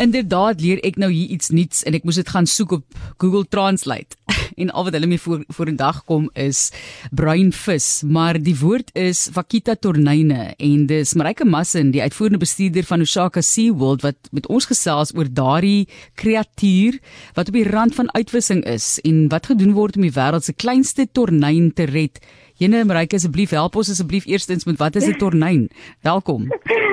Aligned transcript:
Inderdaad 0.00 0.62
leer 0.64 0.78
ek 0.80 0.96
nou 0.96 1.10
hier 1.12 1.28
iets 1.34 1.50
nuuts 1.52 1.82
en 1.84 1.92
ek 1.92 2.06
moes 2.08 2.16
dit 2.16 2.28
gaan 2.32 2.46
soek 2.48 2.72
op 2.78 3.00
Google 3.20 3.44
Translate. 3.52 4.16
En 4.60 4.72
al 4.76 4.84
wat 4.84 4.96
hulle 4.96 5.08
mee 5.08 5.20
voor 5.20 5.44
voor 5.48 5.68
'n 5.70 5.76
dag 5.76 6.04
kom 6.04 6.28
is 6.34 6.72
bruin 7.12 7.52
vis, 7.52 8.02
maar 8.04 8.36
die 8.36 8.56
woord 8.58 8.90
is 8.92 9.28
Vaquita 9.32 9.74
tornyne 9.74 10.54
en 10.56 10.86
dis 10.86 11.14
Marike 11.14 11.44
Massin, 11.44 11.90
die 11.90 12.02
uitvoerende 12.02 12.38
bestuurder 12.38 12.84
van 12.84 13.00
Osaka 13.00 13.40
Sea 13.40 13.72
World 13.72 14.02
wat 14.02 14.16
met 14.32 14.46
ons 14.46 14.66
gesels 14.66 15.14
oor 15.14 15.28
daardie 15.32 15.88
kreatuur 16.14 16.98
wat 17.34 17.48
op 17.48 17.54
die 17.54 17.68
rand 17.68 17.94
van 17.94 18.12
uitwissing 18.12 18.64
is 18.64 18.98
en 19.04 19.28
wat 19.28 19.46
gedoen 19.46 19.72
word 19.72 19.96
om 19.96 20.02
die 20.02 20.16
wêreld 20.16 20.44
se 20.44 20.52
kleinste 20.52 21.08
tornyn 21.12 21.72
te 21.72 21.84
red. 21.84 22.18
Jene 22.56 22.84
Marike 22.84 23.16
asseblief 23.16 23.50
help 23.50 23.76
ons 23.76 23.90
asseblief 23.90 24.26
eerstens 24.26 24.64
met 24.64 24.78
wat 24.78 24.96
is 24.96 25.06
'n 25.06 25.18
tornyn? 25.18 25.70
Welkom. 26.02 26.48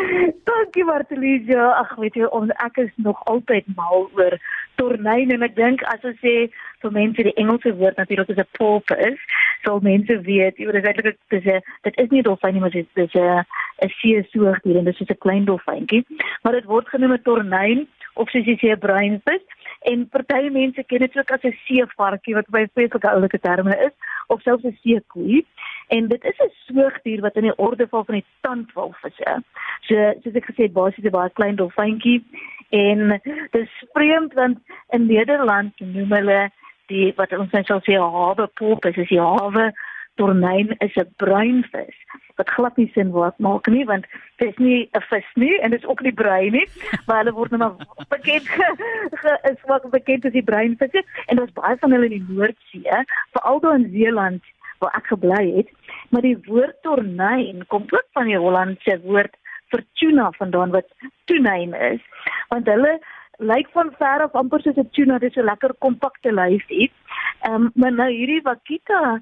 Dankie 0.58 0.84
Martelies. 0.84 1.50
Ag 1.54 1.92
weet 2.02 2.16
jy 2.18 2.28
ons 2.34 2.50
ek 2.64 2.80
is 2.82 2.94
nog 3.06 3.20
altyd 3.30 3.68
mal 3.78 4.08
oor 4.18 4.34
tornyn 4.82 5.30
en 5.36 5.46
ek 5.46 5.54
dink 5.58 5.84
as 5.92 6.06
ons 6.10 6.18
sê 6.24 6.48
vir 6.82 6.94
mense 6.96 7.26
die 7.28 7.34
Engelse 7.42 7.74
woord 7.78 8.00
natuurlik 8.02 8.32
is 8.34 8.42
'n 8.42 8.50
porpoise, 8.58 9.22
sal 9.66 9.84
mense 9.86 10.18
weet, 10.30 10.58
jy 10.58 10.66
weet 10.66 10.78
dit 10.78 10.84
is 10.84 10.90
eintlik 10.90 11.18
'n 11.30 11.62
dit 11.86 12.00
is 12.04 12.10
nie 12.10 12.24
dolfyn 12.26 12.54
nie, 12.54 12.62
maar 12.62 12.74
dit 12.74 12.90
is 12.96 13.14
'n 13.14 13.46
'n 13.86 13.94
see 14.02 14.24
soogdier 14.34 14.78
en 14.78 14.90
dit 14.90 15.02
is 15.02 15.10
'n 15.10 15.24
klein 15.26 15.46
dolfyntjie, 15.46 16.06
maar 16.42 16.54
dit 16.54 16.66
word 16.66 16.90
genoem 16.90 17.14
'n 17.14 17.22
tornyn 17.22 17.88
of 18.16 18.30
soos 18.30 18.46
jy 18.46 18.58
sê 18.58 18.74
'n 18.74 18.80
bruinvis 18.80 19.44
en 19.92 20.08
party 20.10 20.50
mense 20.52 20.84
ken 20.84 21.00
dit 21.00 21.18
ook 21.18 21.32
as 21.32 21.44
'n 21.44 21.58
seevarkie 21.66 22.36
wat 22.36 22.50
by 22.56 22.66
spesifieke 22.66 23.10
oulike 23.10 23.40
terme 23.40 23.76
is 23.88 23.96
of 24.28 24.42
selfs 24.42 24.64
'n 24.64 24.78
seekoei. 24.82 25.46
En 25.88 26.08
dit 26.08 26.24
is 26.24 26.40
'n 26.40 26.52
soogdier 26.66 27.22
wat 27.22 27.36
in 27.36 27.48
die 27.48 27.58
orde 27.58 27.88
val 27.88 28.04
van 28.04 28.16
die 28.16 28.26
tandwalvisse. 28.42 29.44
So 29.82 29.96
soos 30.24 30.36
ek 30.36 30.50
gesê 30.50 30.64
het, 30.68 30.74
basies 30.74 31.06
'n 31.06 31.10
baie 31.10 31.30
klein 31.30 31.56
dolfyntjie 31.56 32.24
en 32.70 33.22
dis 33.52 33.72
vreemd 33.94 34.34
want 34.34 34.58
in 34.90 35.06
Nederland 35.06 35.80
noem 35.80 36.12
hulle 36.12 36.52
die 36.88 37.14
wat 37.16 37.32
ons 37.38 37.52
nou 37.52 37.64
sal 37.64 37.82
sê 37.86 37.96
hawe 38.00 38.48
pop 38.60 38.86
is 38.86 38.98
is 38.98 39.10
die 39.12 39.22
hawe 39.22 39.72
tornyn 40.20 40.76
is 40.88 40.96
'n 40.96 41.14
bruin 41.24 41.64
vis 41.72 41.98
wat 42.38 42.50
glad 42.50 42.78
nie 42.78 42.92
sin 42.94 43.12
wat 43.12 43.40
maak 43.40 43.68
nie 43.68 43.86
want 43.86 44.06
dit 44.38 44.50
is 44.50 44.58
nie 44.58 44.90
'n 44.94 45.06
vis 45.10 45.32
nie 45.36 45.56
en 45.60 45.72
dit 45.72 45.82
is 45.82 45.90
ook 45.90 46.02
nie 46.02 46.14
bruin 46.24 46.52
nie 46.52 46.68
maar 47.06 47.24
hulle 47.24 47.34
word 47.40 47.52
nou 47.52 47.60
maar 47.60 47.78
bekend 48.16 48.48
is 49.52 49.62
wat 49.72 49.90
bekend 49.92 50.26
as 50.26 50.38
die 50.38 50.50
bruin 50.52 50.78
vis 50.78 51.02
en 51.28 51.36
daar's 51.38 51.58
baie 51.62 51.78
van 51.80 51.92
hulle 51.92 52.10
in 52.12 52.18
die 52.18 52.28
Noordsee 52.30 53.04
veral 53.32 53.60
daar 53.60 53.80
in 53.80 53.92
Zeeland 53.92 54.44
waar 54.80 54.96
ek 54.98 55.12
gebly 55.12 55.44
het. 55.58 55.70
Maar 56.10 56.26
die 56.26 56.38
woord 56.48 56.82
tornyn 56.86 57.66
kom 57.72 57.86
ook 57.90 58.08
van 58.18 58.30
die 58.30 58.40
Hollandse 58.40 59.00
woord 59.06 59.36
vir 59.74 59.84
tuna 60.00 60.32
vandaan 60.38 60.74
wat 60.76 60.90
tonyn 61.30 61.74
is. 61.92 62.04
Want 62.52 62.70
hulle 62.72 62.98
lyk 63.38 63.70
van 63.76 63.92
ver 63.98 64.24
af 64.26 64.38
amper 64.38 64.62
soos 64.62 64.78
'n 64.78 64.90
tuna 64.98 65.20
dis 65.20 65.36
'n 65.36 65.50
lekker 65.50 65.74
kompakte 65.80 66.32
lyfie. 66.32 66.92
Um, 67.50 67.72
maar 67.76 67.92
nou 67.92 68.10
hierdie 68.10 68.42
Wakita 68.42 69.22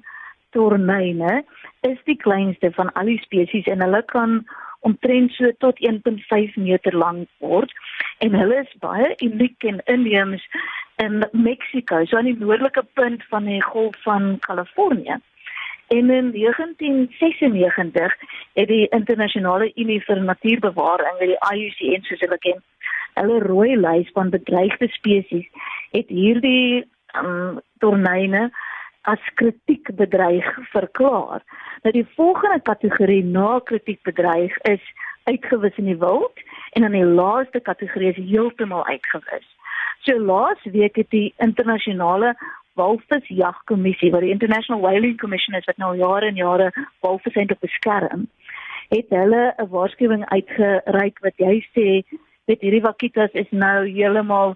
tornyne 0.56 1.42
is 1.86 1.98
die 2.08 2.16
kleinste 2.16 2.72
van 2.78 2.92
al 2.96 3.12
die 3.12 3.20
spesies 3.24 3.68
en 3.70 3.84
hulle 3.84 4.02
kan 4.12 4.40
omtrent 4.88 5.34
so 5.36 5.52
tot 5.64 5.78
1.5 5.90 6.56
meter 6.62 6.96
lank 6.96 7.28
word 7.44 7.72
en 8.24 8.34
hulle 8.40 8.62
is 8.64 8.74
baie 8.82 9.12
uniek 9.28 9.68
en 9.70 9.82
inheems 9.92 10.44
in 11.04 11.24
Mexiko, 11.32 12.04
so 12.04 12.16
aan 12.16 12.30
die 12.30 12.38
noordelike 12.40 12.84
punt 12.96 13.24
van 13.32 13.48
die 13.50 13.62
golf 13.62 13.96
van 14.04 14.38
Kalifornië. 14.46 15.18
En 15.92 16.10
in 16.10 16.30
1996 16.32 18.14
het 18.58 18.68
die 18.68 18.86
internasionale 18.96 19.68
Unie 19.74 20.00
vir 20.06 20.22
Natuurbewaring, 20.22 21.18
die 21.20 21.36
IUCN 21.52 22.06
soos 22.08 22.24
hulle 22.24 22.38
ken, 22.42 22.62
hulle 23.20 23.42
rooi 23.44 23.76
lys 23.76 24.08
van 24.16 24.32
bedreigde 24.32 24.88
spesies 24.96 25.46
het 25.92 26.08
hierdie 26.08 26.84
um, 27.20 27.60
tornyne 27.84 28.48
as 29.06 29.22
kritiek 29.38 29.90
bedreig 29.94 30.46
verklaar. 30.72 31.42
Nou 31.82 31.92
die 31.94 32.06
volgende 32.18 32.60
kategorie 32.62 33.22
na 33.24 33.58
kritiek 33.64 34.02
bedreig 34.02 34.56
is 34.70 34.82
uitgewis 35.30 35.78
in 35.78 35.90
die 35.90 35.98
wild 35.98 36.42
en 36.74 36.82
dan 36.82 36.94
die 36.94 37.04
laaste 37.04 37.60
kategorie 37.60 38.12
is 38.14 38.22
heeltemal 38.30 38.86
uitgewis. 38.86 39.46
So 40.06 40.18
laas 40.18 40.62
week 40.64 40.96
het 40.96 41.10
die 41.10 41.34
internasionale 41.42 42.34
walvisjagkommissie 42.76 44.10
wat 44.12 44.26
die 44.26 44.34
International 44.34 44.82
Whaling 44.82 45.16
Commission 45.18 45.56
is 45.58 45.66
wat 45.70 45.78
nou 45.82 45.94
jare 45.96 46.28
en 46.30 46.38
jare 46.38 46.70
walvisse 47.00 47.40
eintlik 47.40 47.62
beskerm, 47.64 48.26
het 48.90 49.10
hulle 49.10 49.54
'n 49.56 49.70
waarskuwing 49.70 50.24
uitgereik 50.28 51.18
wat 51.22 51.36
jy 51.36 51.54
sê 51.74 51.88
weet 52.46 52.60
hierdie 52.60 52.82
wakitas 52.82 53.32
is 53.32 53.50
nou 53.50 53.86
heeltemal 53.86 54.54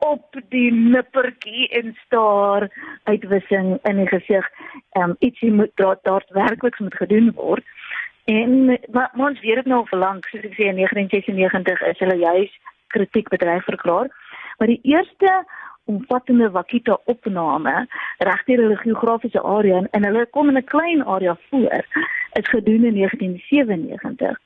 op 0.00 0.40
die 0.48 0.72
nippertjie 0.72 1.68
en 1.68 1.96
staar 2.04 2.68
uitwissing 3.04 3.78
in 3.82 3.96
die 3.96 4.08
gesig. 4.08 4.50
Ehm 4.92 5.10
um, 5.10 5.16
ietsie 5.18 5.52
moet 5.52 5.70
daar 5.74 5.98
daadwerklik 6.02 6.78
moet 6.78 6.94
gedoen 6.94 7.32
word. 7.34 7.64
En 8.24 8.78
maar 8.92 9.10
ons 9.16 9.40
weet 9.40 9.54
dit 9.54 9.66
nou 9.66 9.86
al 9.90 9.98
lank, 9.98 10.26
soos 10.26 10.44
ek 10.44 10.56
sê 10.56 10.68
in 10.72 10.80
1996 10.80 11.80
is 11.92 11.98
hulle 11.98 12.18
juis 12.18 12.58
kritiek 12.86 13.28
bedryf 13.28 13.64
verklaar. 13.64 14.08
Maar 14.58 14.68
die 14.68 14.80
eerste 14.82 15.44
omvattende 15.84 16.50
wakita 16.50 16.98
opname 17.04 17.86
regdeur 18.18 18.62
hulle 18.62 18.76
geografiese 18.76 19.42
area 19.42 19.76
en, 19.76 19.88
en 19.90 20.04
hulle 20.04 20.26
kom 20.36 20.48
in 20.48 20.56
'n 20.56 20.70
klein 20.74 21.04
area 21.04 21.36
voor 21.50 21.84
is 22.40 22.48
gedoen 22.48 22.84
in 22.84 22.94
1997 22.94 24.38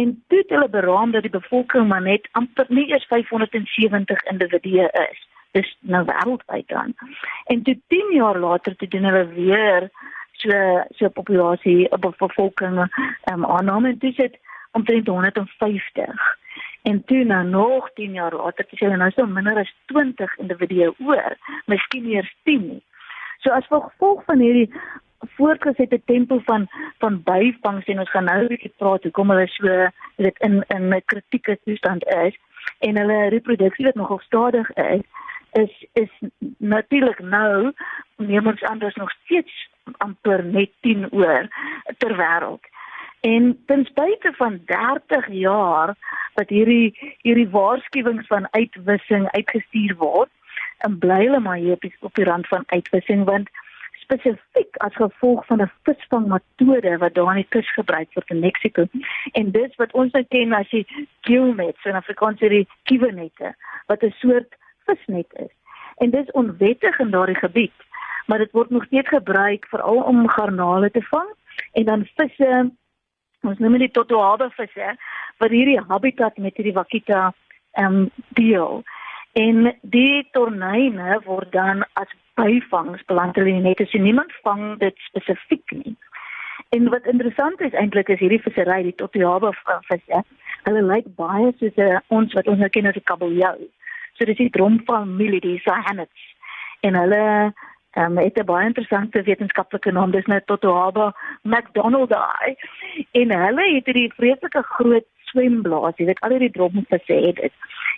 en 0.00 0.12
toe 0.28 0.38
het 0.38 0.54
hulle 0.54 0.68
beraam 0.68 1.10
dat 1.14 1.26
die 1.26 1.34
bevolking 1.34 1.88
maar 1.88 2.02
net 2.02 2.28
amper 2.38 2.66
nie 2.68 2.86
eers 2.90 3.06
570 3.10 4.22
individue 4.32 4.88
is. 5.10 5.22
Dis 5.56 5.76
nou 5.80 6.04
wêreldwyd 6.04 6.68
dan. 6.68 6.94
En 7.44 7.62
toe 7.62 7.78
10 7.94 8.14
jaar 8.14 8.38
later 8.38 8.76
toe 8.76 8.88
doen 8.88 9.08
hulle 9.10 9.26
weer 9.34 9.88
so 10.32 10.82
so 10.96 11.08
populasie 11.08 11.90
op 11.90 12.00
bevolking 12.18 12.78
um, 13.32 13.44
aanname. 13.44 13.88
En 13.88 13.98
dis 13.98 14.16
dit 14.16 14.38
omtrent 14.72 15.06
150 15.06 16.36
En 16.82 17.04
toe 17.04 17.24
nou 17.24 17.44
nog 17.44 17.90
10 17.94 18.12
jaar 18.12 18.34
later, 18.34 18.66
dis 18.70 18.80
hulle 18.80 18.96
nou 18.96 19.10
so 19.10 19.26
minder 19.26 19.58
as 19.58 19.72
20 19.86 20.36
individue 20.38 20.92
oor, 21.04 21.36
miskien 21.66 22.06
eers 22.08 22.30
10 22.48 22.62
nie. 22.68 22.82
So 23.44 23.50
as 23.50 23.66
gevolg 23.68 24.22
van 24.24 24.40
hierdie 24.42 24.70
voortgesette 25.38 26.00
tempo 26.04 26.40
van 26.50 26.66
van 27.02 27.20
byvangs 27.22 27.86
en 27.86 28.02
ons 28.04 28.10
gaan 28.10 28.28
nou 28.30 28.40
bietjie 28.50 28.72
praat 28.82 29.06
hoe 29.06 29.14
kom 29.18 29.30
hulle 29.34 29.46
so 29.54 29.78
dit 30.16 30.44
in 30.48 30.60
in 30.76 30.90
'n 30.94 31.02
kritieke 31.12 31.58
toestand 31.64 32.06
is 32.24 32.36
en 32.78 32.98
hulle 33.00 33.28
reproduksie 33.34 33.86
wat 33.86 34.00
nogal 34.00 34.20
stadig 34.24 34.70
is 34.74 35.06
is 35.52 35.86
is 35.92 36.12
natuurlik 36.58 37.18
nou 37.18 37.72
neem 38.16 38.46
ons 38.46 38.62
anders 38.62 38.94
nog 38.94 39.10
steeds 39.10 39.68
amper 39.96 40.44
net 40.44 40.70
10 40.80 41.06
oor 41.10 41.48
ter 41.98 42.16
wêreld. 42.16 42.64
En 43.20 43.62
ten 43.66 43.84
spyte 43.84 44.32
van 44.36 44.60
30 44.64 45.28
jaar 45.28 45.94
wat 46.34 46.48
hierdie 46.48 47.16
hierdie 47.22 47.48
waarskuwings 47.48 48.26
van 48.26 48.46
uitwissing 48.50 49.30
uitgestuur 49.30 49.94
word, 49.96 50.30
en 50.78 50.98
bly 50.98 51.24
hulle 51.24 51.40
maar 51.40 51.56
hier 51.56 51.78
op 52.00 52.14
die 52.14 52.24
rand 52.24 52.46
van 52.46 52.62
uitwissing 52.66 53.24
want 53.24 53.48
spesifiek 54.08 54.76
as 54.80 54.94
gevolg 54.96 55.46
van 55.46 55.62
'n 55.62 55.70
visvangmetode 55.82 56.98
wat 56.98 57.14
daar 57.14 57.30
in 57.36 57.42
die 57.42 57.52
kus 57.54 57.72
gebruik 57.72 58.08
word 58.14 58.30
in 58.30 58.40
Mexiko. 58.40 58.86
En 59.32 59.50
dis 59.50 59.76
wat 59.76 59.92
ons 59.92 60.12
nou 60.12 60.24
ken 60.28 60.52
as 60.52 60.70
die 60.70 60.86
gillnets 61.20 61.84
in 61.84 61.94
Afrikaans 61.94 62.38
die 62.38 62.68
kiewernette 62.82 63.54
wat 63.86 64.02
'n 64.02 64.14
soort 64.18 64.56
visnet 64.86 65.32
is. 65.32 65.52
En 65.96 66.10
dis 66.10 66.30
onwettig 66.30 66.98
in 66.98 67.10
daardie 67.10 67.36
gebied, 67.36 67.78
maar 68.26 68.38
dit 68.38 68.52
word 68.52 68.70
nog 68.70 68.84
steeds 68.84 69.08
gebruik 69.08 69.66
veral 69.66 70.02
om 70.02 70.28
garnale 70.28 70.90
te 70.90 71.02
vang 71.02 71.28
en 71.72 71.84
dan 71.84 72.08
visse 72.16 72.70
ons 73.42 73.58
noem 73.58 73.78
dit 73.78 73.92
totoaba 73.92 74.50
visse 74.50 74.96
wat 75.38 75.50
hierdie 75.50 75.80
habitat 75.88 76.36
met 76.36 76.56
hierdie 76.56 76.74
wakita 76.74 77.32
ehm 77.72 77.94
um, 77.94 78.10
deel. 78.28 78.82
En 79.38 79.68
die 79.82 80.26
tornyne 80.34 81.20
word 81.24 81.52
dan 81.52 81.84
as 82.00 82.10
byvangs 82.34 83.04
beland 83.06 83.36
hulle 83.38 83.60
net 83.62 83.80
as 83.80 83.92
niemand 83.94 84.32
vang 84.42 84.78
dit 84.82 84.96
spesifiek 85.06 85.74
nie. 85.78 85.94
En 86.74 86.88
wat 86.92 87.06
interessant 87.06 87.60
is 87.60 87.76
eintlik 87.78 88.10
is 88.12 88.18
hierdie 88.18 88.42
vissery, 88.42 88.82
die 88.82 88.96
totoaba 88.98 89.52
visse, 89.86 90.22
hulle 90.66 90.82
lyk 90.82 91.06
baie 91.20 91.52
soos 91.60 91.78
uh, 91.80 92.00
ons 92.14 92.34
wat 92.36 92.50
ons 92.50 92.60
nou 92.60 92.68
ken 92.74 92.90
as 92.90 92.98
die 92.98 93.06
kabeljou. 93.10 93.56
So 94.18 94.26
dis 94.26 94.40
die 94.42 94.50
dromfamilie, 94.56 95.40
die 95.44 95.60
sahannets. 95.64 96.26
En 96.86 96.98
hulle 96.98 97.22
um, 97.94 98.18
het 98.18 98.38
'n 98.42 98.48
baie 98.50 98.66
interessante 98.66 99.22
wetenskaplike 99.22 99.92
naam, 99.92 100.10
dis 100.10 100.26
net 100.26 100.46
Totoaba 100.46 101.12
McDonald'i. 101.42 102.56
En 103.22 103.38
hulle 103.44 103.64
het 103.74 103.86
hierdie 103.86 104.12
vreeslike 104.18 104.62
groot 104.62 105.06
swemblaas, 105.30 105.96
jy 105.98 106.08
weet 106.10 106.22
al 106.22 106.34
hierdie 106.36 106.54
droppels 106.54 107.08
het 107.08 107.40
dit. 107.40 107.52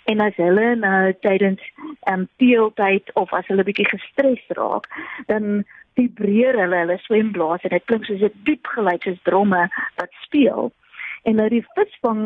En 0.09 0.23
as 0.25 0.37
hulle 0.41 0.75
nou 0.81 1.13
tydens 1.25 1.61
ehm 2.09 2.23
um, 2.23 2.27
teeltyd 2.41 3.11
of 3.21 3.33
as 3.37 3.47
hulle 3.51 3.65
bietjie 3.67 3.89
gestres 3.89 4.43
raak, 4.57 4.87
dan 5.27 5.63
vibreer 5.99 6.57
hulle 6.57 6.83
hulle 6.83 6.97
swemblaas 7.05 7.63
en 7.67 7.75
dit 7.75 7.85
klink 7.85 8.05
soos 8.05 8.23
'n 8.27 8.43
diep 8.47 8.67
geluid 8.75 9.03
soos 9.03 9.21
dromme 9.27 9.63
wat 9.99 10.11
speel. 10.25 10.71
En 11.23 11.35
nou 11.35 11.49
die 11.49 11.65
visvang 11.75 12.23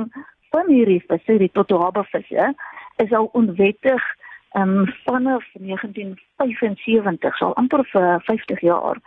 van 0.55 0.69
hierdie 0.71 1.03
visse, 1.07 1.37
die 1.37 1.51
totoaba 1.51 2.03
visse, 2.11 2.53
is 3.03 3.11
al 3.11 3.29
onwettig 3.33 4.03
um, 4.55 4.85
vanaf 5.03 5.43
1975, 5.53 7.37
so 7.37 7.51
amper 7.59 7.83
vir 7.91 8.21
50 8.29 8.61
jaar. 8.61 9.01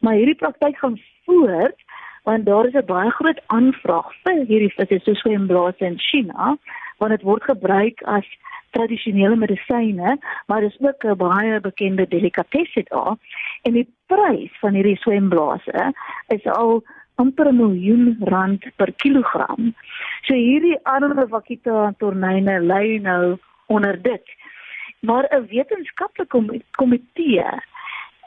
Maar 0.00 0.14
hierdie 0.14 0.38
praktyk 0.38 0.78
gaan 0.78 1.00
voort 1.26 1.80
want 2.22 2.46
daar 2.46 2.66
is 2.66 2.74
'n 2.74 2.86
baie 2.86 3.10
groot 3.10 3.40
aanvraag 3.46 4.12
vir 4.22 4.44
hierdie 4.46 4.74
visse 4.76 4.98
soos 5.04 5.18
swemblase 5.18 5.84
in 5.84 5.98
China, 5.98 6.56
want 6.98 7.10
dit 7.10 7.22
word 7.22 7.42
gebruik 7.42 8.02
as 8.02 8.26
tradisionele 8.70 9.36
medisyne, 9.36 10.18
maar 10.46 10.60
dis 10.60 10.80
ook 10.80 11.04
'n 11.04 11.16
baie 11.16 11.60
bekende 11.60 12.08
delikatesse 12.08 12.82
daar. 12.84 13.16
En 13.62 13.72
die 13.72 13.88
prys 14.06 14.52
van 14.60 14.74
hierdie 14.74 14.96
swemblase 14.96 15.94
is 16.28 16.46
al 16.46 16.82
amper 17.14 17.48
'n 17.48 17.56
miljoen 17.56 18.16
rand 18.20 18.64
per 18.76 18.92
kilogram. 18.92 19.74
So 20.22 20.34
hierdie 20.34 20.78
arme 20.82 21.26
Wakita 21.28 21.94
tornyne 21.98 22.60
lê 22.60 23.00
nou 23.00 23.38
onder 23.66 24.02
dit. 24.02 24.26
Maar 25.00 25.26
'n 25.30 25.46
wetenskaplike 25.46 26.60
komitee 26.70 27.44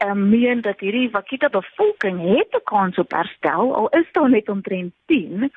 um, 0.04 0.30
meen 0.30 0.62
dat 0.62 0.80
hierdie 0.80 1.10
Wakita 1.12 1.50
bevolking 1.50 2.20
het 2.38 2.56
'n 2.56 2.64
kans 2.64 2.98
op 2.98 3.12
herstel 3.12 3.76
al 3.76 3.90
is 3.90 4.12
daar 4.12 4.30
net 4.30 4.50
omtrent 4.50 4.94
10 5.06 5.52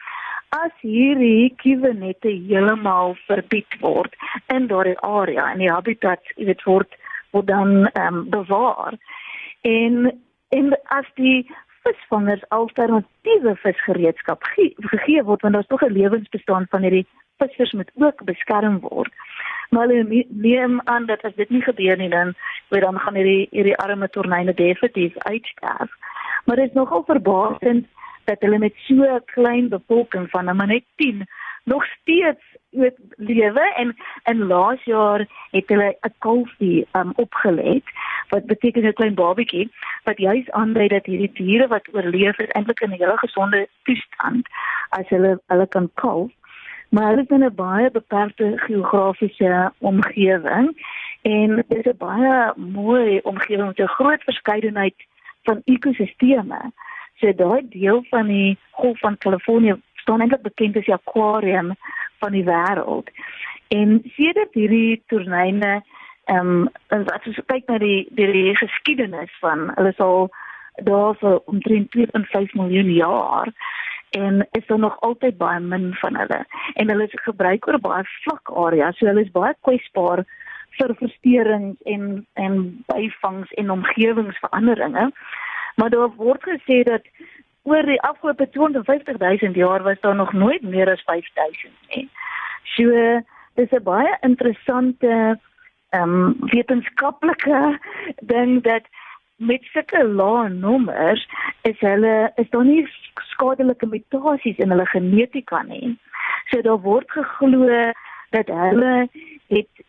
as 0.49 0.73
hierdie 0.81 1.53
kiwinette 1.61 2.29
heeltemal 2.29 3.17
verbied 3.27 3.77
word 3.81 4.15
in 4.55 4.67
daardie 4.71 4.99
area 5.05 5.51
en 5.53 5.59
die 5.59 5.71
habitat, 5.73 6.21
jy 6.37 6.49
weet, 6.49 6.65
word 6.65 6.97
word 7.37 7.47
dan 7.47 7.91
um, 8.01 8.23
bewaar. 8.33 8.97
En 9.61 10.09
en 10.49 10.73
as 10.97 11.09
die 11.21 11.45
visvangers 11.85 12.45
alternatiewe 12.49 13.53
visgereedskap 13.65 14.45
gegee 14.93 15.23
word 15.23 15.45
want 15.45 15.55
daar's 15.55 15.69
tog 15.73 15.85
'n 15.85 15.93
lewensbestaan 15.93 16.67
van 16.71 16.83
hierdie 16.83 17.07
vissers 17.39 17.73
moet 17.73 17.91
ook 17.95 18.25
beskerm 18.25 18.81
word. 18.81 19.13
Maar 19.69 19.87
hulle 19.87 20.25
neem 20.29 20.81
aan 20.85 21.07
dat 21.07 21.23
as 21.23 21.35
dit 21.35 21.51
nie 21.51 21.63
gebeur 21.63 21.97
nie 21.97 22.09
dan 22.09 22.35
weet 22.69 22.83
dan 22.83 22.99
gaan 22.99 23.15
hierdie 23.15 23.49
hierdie 23.51 23.77
arme 23.77 24.09
tornyne 24.09 24.55
definitief 24.55 25.19
uitsterf. 25.19 25.91
Maar 26.45 26.57
dit 26.57 26.69
is 26.69 26.75
nogal 26.75 27.03
verbaasend 27.07 27.87
dat 28.25 28.41
hulle 28.41 28.59
met 28.59 28.75
so 28.87 28.95
'n 28.95 29.25
klein 29.25 29.69
bevolking 29.69 30.31
van 30.31 30.57
net 30.57 30.85
10 30.97 31.27
nog 31.65 31.85
steeds 31.85 32.45
met 32.71 32.95
lewe 33.17 33.73
en 33.77 33.97
en 34.23 34.47
laas 34.47 34.85
jaar 34.85 35.27
het 35.51 35.69
hulle 35.69 35.97
'n 36.01 36.15
kalfie 36.19 36.87
um, 36.93 37.13
opgelet 37.15 37.85
wat 38.29 38.47
beteken 38.47 38.85
'n 38.85 38.93
klein 38.93 39.15
babatjie 39.15 39.71
wat 40.05 40.19
juis 40.19 40.51
aandui 40.51 40.89
dat 40.89 41.07
hierdie 41.07 41.33
diere 41.33 41.67
wat 41.67 41.89
oorleef 41.93 42.39
is 42.39 42.55
eintlik 42.57 42.81
in 42.81 42.91
'n 42.91 43.01
hele 43.01 43.19
gesonde 43.19 43.69
toestand 43.83 44.49
as 44.89 45.09
hulle 45.09 45.41
hulle 45.47 45.69
kan 45.69 45.91
kalf 45.95 46.33
maar 46.89 47.09
hulle 47.09 47.23
is 47.23 47.35
in 47.37 47.45
'n 47.45 47.55
baie 47.55 47.91
beperkte 47.91 48.53
geografiese 48.57 49.73
omgewing 49.79 50.69
en 51.23 51.65
dit 51.69 51.87
is 51.87 51.93
'n 51.93 51.97
baie 51.99 52.53
mooi 52.57 53.21
omgewing 53.23 53.67
met 53.67 53.79
'n 53.79 53.97
groot 53.99 54.23
verskeidenheid 54.23 54.95
van 55.43 55.63
ekosisteme 55.65 56.73
so 57.21 57.33
daai 57.35 57.69
deel 57.69 58.05
van 58.11 58.27
die 58.27 58.59
golf 58.71 58.99
van 58.99 59.19
Kalifornië 59.19 59.77
staan 59.95 60.21
eintlik 60.21 60.43
bekend 60.43 60.77
as 60.77 60.85
die 60.85 60.95
aquarium 60.95 61.75
van 62.19 62.33
die 62.33 62.45
wêreld. 62.45 63.11
En 63.69 64.03
sedert 64.17 64.55
hierdie 64.55 65.03
toernyne 65.07 65.83
ehm 66.29 66.69
um, 66.89 67.05
as 67.09 67.25
jy 67.25 67.43
kyk 67.47 67.69
na 67.69 67.79
die 67.79 68.07
die, 68.11 68.27
die 68.33 68.57
geskiedenis 68.57 69.33
van 69.41 69.71
hulle 69.75 69.93
sal 69.97 70.29
daar 70.85 71.15
vir 71.21 71.39
omtrent 71.51 71.97
2.5 71.97 72.53
miljoen 72.61 72.91
jaar 72.93 73.53
en 74.11 74.47
is 74.51 74.67
daar 74.67 74.79
nog 74.79 75.01
altyd 75.01 75.37
baie 75.39 75.61
min 75.61 75.95
van 75.95 76.17
hulle 76.17 76.45
en 76.75 76.89
hulle 76.89 77.05
is 77.05 77.23
gebruik 77.23 77.67
oor 77.67 77.79
baie 77.79 78.05
vlak 78.25 78.51
areas 78.67 78.99
so 78.99 79.07
hulle 79.07 79.25
is 79.27 79.33
baie 79.33 79.55
kwesbaar 79.61 80.25
vir 80.79 80.95
versteurings 81.01 81.83
en 81.83 82.27
en 82.35 82.85
byvangs 82.87 83.53
en 83.53 83.71
omgewingsveranderinge 83.71 85.11
maar 85.79 85.91
daar 85.91 86.15
word 86.17 86.43
gesê 86.43 86.83
dat 86.83 87.03
oor 87.63 87.87
die 87.87 88.01
afgelope 88.01 88.49
250 88.51 89.19
000 89.19 89.55
jaar 89.55 89.83
was 89.83 90.01
daar 90.01 90.15
nog 90.15 90.33
nooit 90.33 90.63
meer 90.63 90.91
as 90.91 91.03
5000 91.03 91.73
nie. 91.95 92.09
So 92.77 92.85
dis 93.55 93.71
'n 93.71 93.83
baie 93.83 94.17
interessante 94.21 95.39
ehm 95.91 96.03
um, 96.03 96.37
wetenskaplike 96.41 97.79
ding 98.21 98.63
dat 98.63 98.85
met 99.39 99.63
sulke 99.73 100.03
lae 100.05 100.49
nommers 100.49 101.27
is 101.63 101.79
hulle 101.81 102.15
is 102.43 102.51
daar 102.51 102.65
nie 102.67 102.85
skadelike 103.33 103.87
mutasies 103.87 104.59
in 104.59 104.75
hulle 104.75 104.87
genetika 104.87 105.63
nie. 105.63 105.95
So 106.51 106.63
daar 106.63 106.81
word 106.83 107.11
geglo 107.11 107.69
dat 108.35 108.51
hulle 108.51 109.09
het 109.49 109.85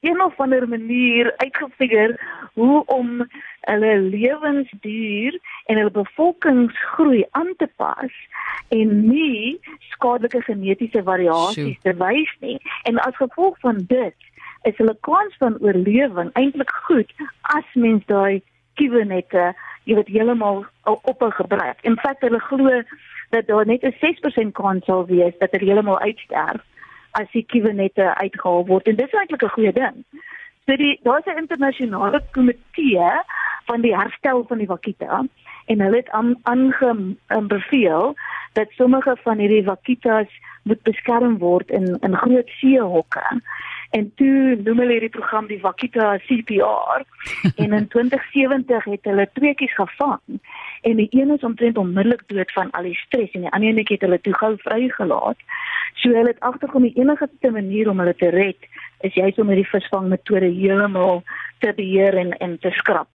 een 0.00 0.22
of 0.22 0.40
ander 0.40 0.68
manier 0.68 1.32
uitgefigure 1.36 2.18
hoe 2.54 2.84
om 2.86 3.26
hulle 3.60 3.98
lewensduur 3.98 5.38
en 5.64 5.76
hulle 5.76 5.90
bevolkingsgroei 5.90 7.24
aan 7.30 7.54
te 7.56 7.70
pas 7.76 8.12
en 8.68 9.08
nie 9.08 9.58
skadelike 9.94 10.42
genetiese 10.42 11.02
variasies 11.02 11.78
te 11.82 11.94
wys 12.02 12.36
nie. 12.40 12.58
En 12.82 12.98
as 12.98 13.16
gevolg 13.16 13.58
van 13.60 13.82
dit 13.86 14.14
is 14.62 14.76
hulle 14.76 14.96
kans 15.00 15.34
van 15.38 15.58
oorlewing 15.62 16.30
eintlik 16.32 16.70
goed 16.86 17.12
as 17.54 17.74
mens 17.74 18.06
daai 18.06 18.42
kiwinette 18.78 19.52
jy 19.88 19.96
weet 19.96 20.10
heeltemal 20.12 20.64
op 20.84 21.20
hul 21.24 21.34
gebruik. 21.36 21.78
In 21.88 21.96
feite 22.00 22.28
hulle 22.28 22.40
glo 22.44 22.82
dat 23.34 23.46
daar 23.46 23.66
net 23.66 23.84
'n 23.84 23.96
6% 24.00 24.52
kans 24.52 24.84
sal 24.84 25.06
wees 25.06 25.38
dat 25.38 25.52
dit 25.52 25.60
heeltemal 25.60 26.00
uitsterf 26.00 26.62
as 27.10 27.30
die 27.32 27.44
kiwinette 27.44 28.14
uitgehaal 28.14 28.66
word 28.66 28.88
en 28.88 28.96
dis 28.96 29.12
eintlik 29.12 29.42
'n 29.42 29.56
goeie 29.56 29.72
ding. 29.72 30.04
So 30.66 30.76
die 30.76 31.00
daar's 31.02 31.26
'n 31.26 31.38
internasionale 31.38 32.20
komitee 32.32 33.10
van 33.66 33.80
die 33.80 33.96
herstel 33.96 34.44
van 34.48 34.58
die 34.58 34.66
wakita 34.66 35.24
en 35.66 35.80
hulle 35.80 35.96
het 35.96 36.10
aanbeveel 37.26 38.14
dat 38.52 38.68
sommige 38.70 39.16
van 39.22 39.38
hierdie 39.38 39.64
wakitas 39.64 40.28
moet 40.62 40.82
beskerm 40.82 41.38
word 41.38 41.70
in 41.70 41.96
in 42.00 42.16
groot 42.16 42.48
seehokke. 42.48 43.40
En 43.90 44.12
toe 44.20 44.56
noem 44.64 44.82
hulle 44.82 44.98
hierdie 44.98 45.12
program 45.12 45.46
die 45.48 45.60
Wakita 45.62 46.16
CPR 46.26 47.04
en 47.62 47.72
in 47.72 47.86
2070 47.88 48.84
het 48.84 49.08
hulle 49.08 49.28
tweeetjies 49.32 49.74
gevang 49.74 50.40
en 50.82 50.96
die 50.96 51.08
een 51.10 51.30
is 51.30 51.46
omtrent 51.46 51.78
onmiddellik 51.78 52.26
dood 52.26 52.52
van 52.52 52.70
al 52.70 52.88
die 52.90 52.98
stres 53.06 53.32
en 53.32 53.46
die 53.46 53.52
ander 53.56 53.68
een 53.68 53.86
het 53.88 54.04
hulle 54.04 54.20
toe 54.20 54.34
gou 54.34 54.52
vrygelaat. 54.64 55.40
So 55.94 56.12
hulle 56.12 56.34
het 56.34 56.40
agterkom 56.40 56.82
die 56.82 56.96
enigste 57.00 57.50
manier 57.50 57.88
om 57.90 57.98
hulle 57.98 58.14
te 58.14 58.28
red 58.34 58.68
is 59.06 59.14
juist 59.14 59.38
om 59.38 59.48
hierdie 59.48 59.70
visvangmetode 59.70 60.50
heeltemal 60.50 61.22
te 61.62 61.72
beheer 61.76 62.18
en 62.18 62.32
en 62.38 62.58
te 62.58 62.70
skrap. 62.70 63.06